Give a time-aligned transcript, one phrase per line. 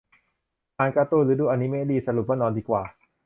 [0.77, 2.83] อ่านการ์ตูน หรือดูอนิเมะดี สรุปว่านอนดีกว่า